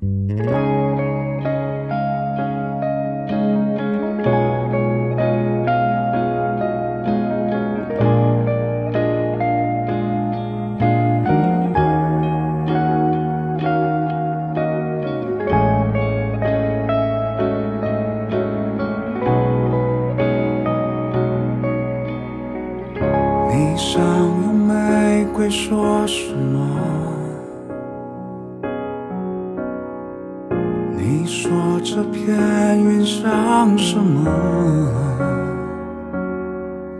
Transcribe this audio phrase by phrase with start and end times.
[0.00, 0.06] 你
[23.76, 26.97] 想用玫瑰说什么？
[31.10, 31.50] 你说
[31.82, 32.36] 这片
[32.78, 34.30] 云像什么？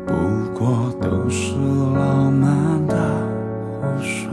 [0.07, 0.15] 不
[0.59, 1.55] 过都是
[1.95, 2.97] 浪漫的
[3.83, 4.33] 胡说。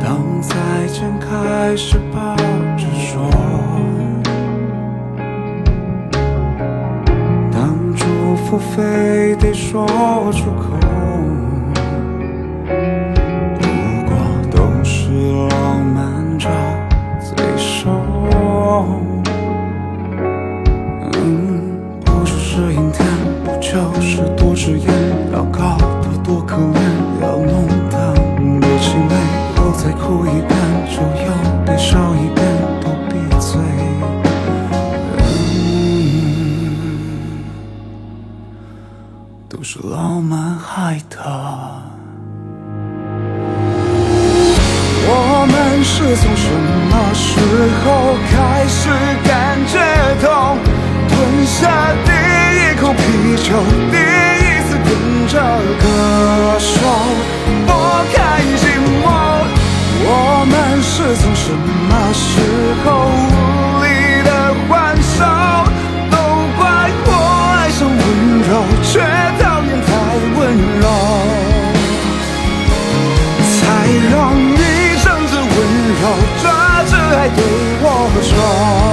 [0.00, 0.52] 当再
[0.88, 2.34] 见开始抱
[2.76, 3.30] 着说。
[7.52, 9.86] 当祝福非得说
[10.32, 10.76] 出口，
[39.56, 41.16] 都是浪漫害的。
[45.06, 46.50] 我们是从什
[46.90, 47.38] 么时
[47.84, 48.90] 候开始
[49.22, 49.78] 感觉
[50.20, 50.58] 痛？
[51.08, 52.10] 吞下第
[52.58, 52.98] 一口啤
[53.44, 53.54] 酒，
[78.16, 78.83] 我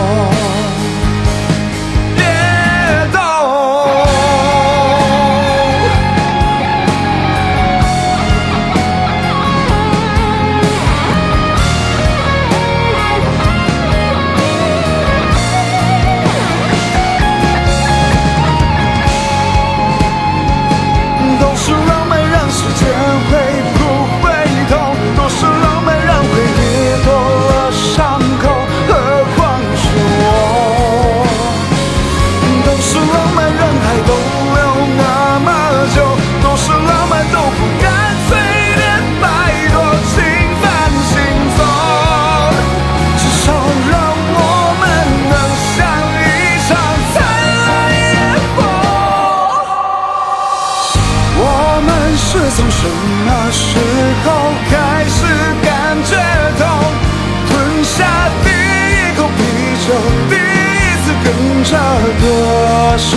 [61.72, 63.08] 这歌手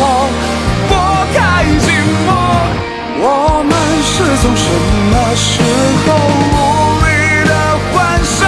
[0.88, 0.92] 拨
[1.34, 1.90] 开寂
[2.24, 2.30] 寞。
[3.18, 3.26] 我
[3.66, 3.72] 们
[4.04, 4.64] 是从什
[5.10, 5.42] 么时
[6.04, 6.06] 候
[6.54, 6.56] 无
[7.02, 7.06] 力
[7.48, 7.52] 的
[7.90, 8.46] 还手？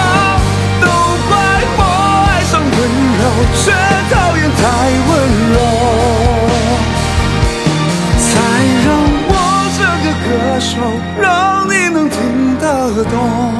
[0.81, 0.84] 都
[1.27, 1.31] 怪
[1.77, 1.81] 我
[2.28, 2.78] 爱上温
[3.19, 3.21] 柔，
[3.56, 3.65] 却
[4.15, 4.62] 讨厌太
[5.09, 5.11] 温
[5.50, 5.59] 柔。
[8.22, 8.25] 才
[8.87, 8.89] 让
[9.27, 9.33] 我
[9.77, 10.31] 这个歌
[10.61, 10.71] 手，
[11.21, 11.27] 让
[11.69, 12.15] 你能听
[12.61, 12.65] 得
[13.11, 13.56] 懂。